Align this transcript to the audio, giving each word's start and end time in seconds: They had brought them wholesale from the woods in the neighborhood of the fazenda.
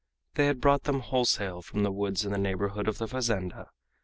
They 0.33 0.47
had 0.47 0.59
brought 0.59 0.85
them 0.85 1.01
wholesale 1.01 1.61
from 1.61 1.83
the 1.83 1.91
woods 1.91 2.25
in 2.25 2.31
the 2.31 2.39
neighborhood 2.39 2.87
of 2.87 2.97
the 2.97 3.05
fazenda. 3.07 3.69